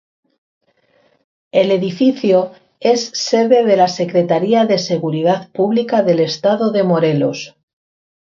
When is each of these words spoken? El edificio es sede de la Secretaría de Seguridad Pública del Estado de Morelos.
El 1.51 1.69
edificio 1.69 2.53
es 2.79 3.11
sede 3.13 3.63
de 3.63 3.77
la 3.77 3.87
Secretaría 3.87 4.65
de 4.65 4.79
Seguridad 4.79 5.49
Pública 5.51 6.01
del 6.01 6.21
Estado 6.21 6.71
de 6.71 6.81
Morelos. 6.81 7.55